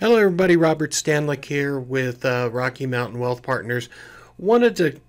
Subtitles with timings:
[0.00, 0.56] Hello, everybody.
[0.56, 3.88] Robert Stanlick here with uh, Rocky Mountain Wealth Partners.
[4.36, 5.00] Wanted to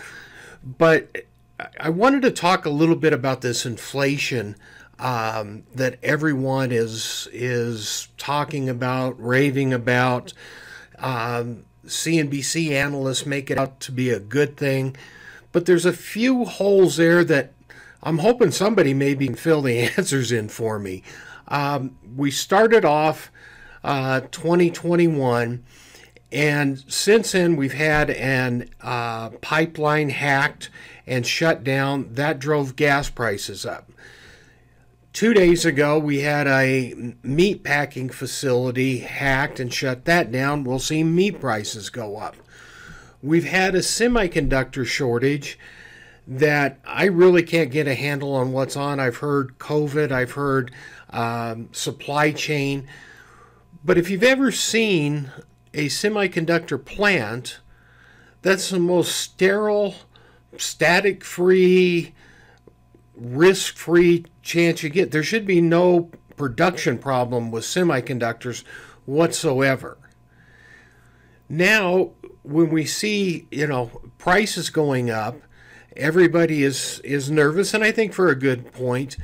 [0.77, 1.25] But
[1.79, 4.55] I wanted to talk a little bit about this inflation
[4.99, 10.33] um, that everyone is is talking about, raving about.
[10.99, 14.95] Um, CNBC analysts make it out to be a good thing,
[15.51, 17.53] but there's a few holes there that
[18.03, 21.03] I'm hoping somebody maybe can fill the answers in for me.
[21.47, 23.31] Um, we started off
[23.83, 25.63] uh, 2021,
[26.31, 30.69] and since then we've had an uh, pipeline hacked
[31.05, 32.13] and shut down.
[32.13, 33.89] That drove gas prices up.
[35.13, 40.63] Two days ago, we had a meat packing facility hacked and shut that down.
[40.63, 42.35] We'll see meat prices go up.
[43.23, 45.57] We've had a semiconductor shortage
[46.27, 48.99] that I really can't get a handle on what's on.
[48.99, 50.71] I've heard COVID, I've heard
[51.09, 52.87] um, supply chain.
[53.83, 55.31] But if you've ever seen
[55.77, 57.59] a semiconductor plant,
[58.41, 59.93] that's the most sterile
[60.57, 62.13] static free,
[63.15, 65.11] risk free chance you get.
[65.11, 68.63] There should be no production problem with semiconductors
[69.05, 69.97] whatsoever.
[71.47, 72.11] Now,
[72.41, 75.39] when we see, you know, prices going up,
[75.95, 79.15] everybody is is nervous and I think for a good point.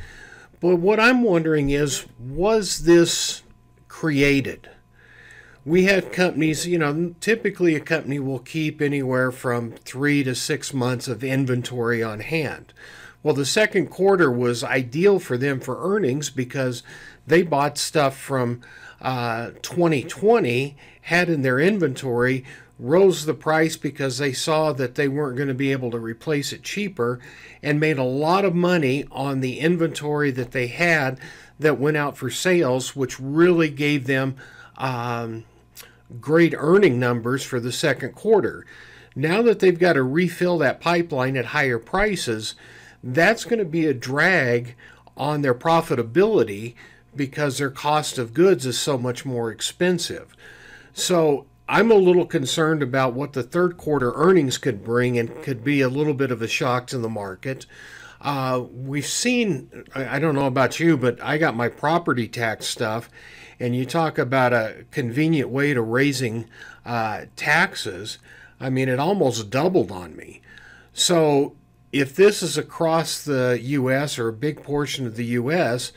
[0.59, 3.41] But what I'm wondering is was this
[3.87, 4.69] created?
[5.65, 10.73] We have companies, you know, typically a company will keep anywhere from three to six
[10.73, 12.73] months of inventory on hand.
[13.21, 16.83] Well, the second quarter was ideal for them for earnings because
[17.25, 18.59] they bought stuff from
[19.01, 22.43] uh, 2020, had in their inventory,
[22.77, 26.51] rose the price because they saw that they weren't going to be able to replace
[26.51, 27.21] it cheaper,
[27.61, 31.17] and made a lot of money on the inventory that they had
[31.57, 34.35] that went out for sales, which really gave them.
[34.77, 35.45] Um,
[36.19, 38.65] great earning numbers for the second quarter.
[39.15, 42.55] Now that they've got to refill that pipeline at higher prices,
[43.03, 44.75] that's going to be a drag
[45.15, 46.75] on their profitability
[47.15, 50.35] because their cost of goods is so much more expensive.
[50.93, 55.63] So I'm a little concerned about what the third quarter earnings could bring and could
[55.63, 57.65] be a little bit of a shock to the market.
[58.23, 63.09] Uh, we've seen, I don't know about you, but I got my property tax stuff,
[63.59, 66.45] and you talk about a convenient way to raising
[66.85, 68.19] uh, taxes.
[68.61, 70.41] I mean, it almost doubled on me.
[70.93, 71.55] So,
[71.91, 74.17] if this is across the U.S.
[74.17, 75.91] or a big portion of the U.S.,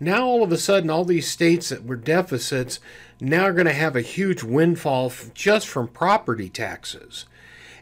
[0.00, 2.80] now all of a sudden, all these states that were deficits
[3.20, 7.26] now are going to have a huge windfall just from property taxes.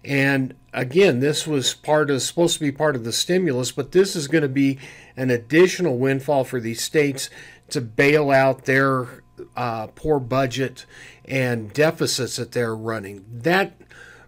[0.05, 4.15] And again, this was part of supposed to be part of the stimulus, but this
[4.15, 4.79] is going to be
[5.17, 7.31] an additional windfall for these states
[7.71, 9.23] to bail out their
[9.57, 10.87] uh, poor budget
[11.25, 13.25] and deficits that they're running.
[13.33, 13.75] That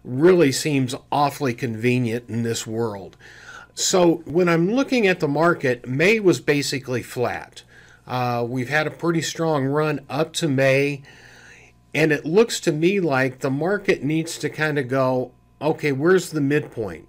[0.04, 3.16] really seems awfully convenient in this world.
[3.74, 7.62] So when I'm looking at the market, May was basically flat.
[8.06, 11.02] Uh, we've had a pretty strong run up to May,
[11.94, 16.30] and it looks to me like the market needs to kind of go, okay, where's
[16.30, 17.08] the midpoint?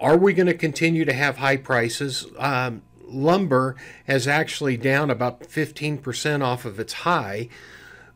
[0.00, 2.26] Are we going to continue to have high prices?
[2.38, 7.48] Um, lumber has actually down about 15% off of its high.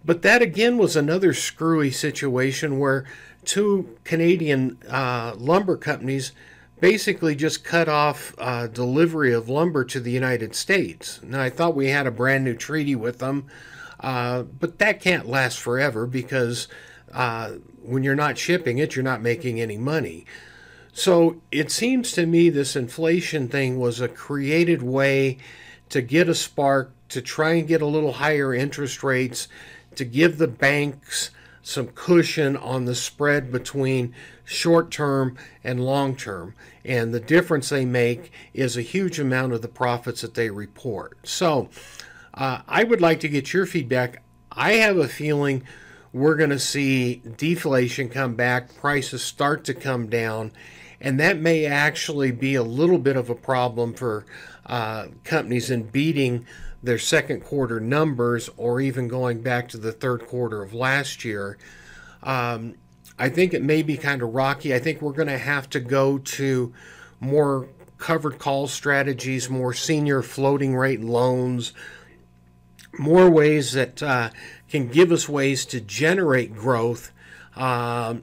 [0.05, 3.05] But that again was another screwy situation where
[3.45, 6.33] two Canadian uh, lumber companies
[6.81, 11.21] basically just cut off uh, delivery of lumber to the United States.
[11.23, 13.47] Now, I thought we had a brand new treaty with them,
[14.01, 16.69] uh, but that can't last forever because
[17.13, 17.53] uh,
[17.83, 20.27] when you're not shipping it, you're not making any money.
[20.93, 25.39] So it seems to me this inflation thing was a created way
[25.91, 29.47] to get a spark, to try and get a little higher interest rates,
[29.95, 31.31] to give the banks
[31.63, 34.15] some cushion on the spread between
[34.45, 36.55] short term and long term.
[36.85, 41.19] And the difference they make is a huge amount of the profits that they report.
[41.25, 41.69] So
[42.35, 44.23] uh, I would like to get your feedback.
[44.53, 45.65] I have a feeling
[46.17, 50.51] we're going to see deflation come back, prices start to come down,
[50.99, 54.25] and that may actually be a little bit of a problem for
[54.65, 56.47] uh, companies in beating
[56.83, 61.59] their second quarter numbers or even going back to the third quarter of last year.
[62.23, 62.77] Um,
[63.19, 64.75] I think it may be kind of rocky.
[64.75, 66.73] I think we're going to have to go to
[67.21, 67.69] more
[67.99, 71.75] covered call strategies, more senior floating rate loans,
[72.99, 74.31] more ways that uh,
[74.69, 77.13] can give us ways to generate growth
[77.57, 78.17] uh,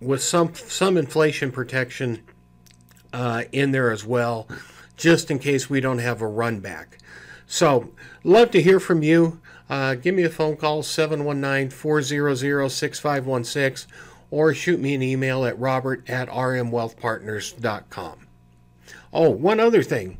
[0.00, 2.22] with some some inflation protection
[3.12, 4.48] uh, in there as well,
[4.96, 6.98] just in case we don't have a run back.
[7.46, 7.90] So,
[8.22, 9.40] love to hear from you.
[9.68, 13.92] Uh, give me a phone call 719 400 6516
[14.30, 18.26] or shoot me an email at robert at rmwealthpartners.com.
[19.12, 20.18] Oh, one other thing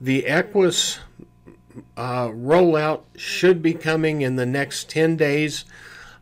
[0.00, 0.98] the Equus
[1.96, 5.64] uh, rollout should be coming in the next 10 days.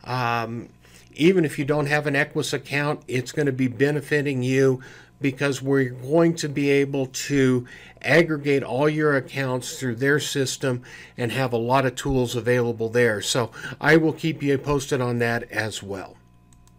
[0.03, 0.69] Um,
[1.13, 4.81] even if you don't have an Equus account, it's going to be benefiting you
[5.21, 7.67] because we're going to be able to
[8.01, 10.81] aggregate all your accounts through their system
[11.17, 13.21] and have a lot of tools available there.
[13.21, 13.51] So
[13.81, 16.15] I will keep you posted on that as well.